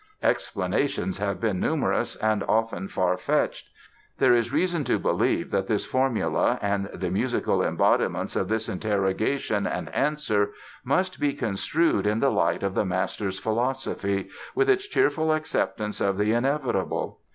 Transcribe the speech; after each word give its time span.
Explanations 0.23 1.19
have 1.19 1.39
been 1.39 1.59
numerous 1.59 2.15
and 2.15 2.41
often 2.47 2.87
far 2.87 3.15
fetched. 3.17 3.69
There 4.17 4.33
is 4.33 4.51
reason 4.51 4.83
to 4.85 4.97
believe 4.97 5.51
that 5.51 5.67
this 5.67 5.85
formula 5.85 6.57
and 6.59 6.89
the 6.91 7.11
musical 7.11 7.61
embodiments 7.61 8.35
of 8.35 8.47
this 8.47 8.67
interrogation 8.67 9.67
and 9.67 9.93
answer 9.93 10.53
must 10.83 11.19
be 11.19 11.33
construed 11.33 12.07
in 12.07 12.19
the 12.19 12.31
light 12.31 12.63
of 12.63 12.73
the 12.73 12.83
master's 12.83 13.37
philosophy, 13.37 14.29
with 14.55 14.71
its 14.71 14.87
cheerful 14.87 15.31
acceptance 15.31 16.01
of 16.01 16.17
the 16.17 16.31
inevitable. 16.33 17.19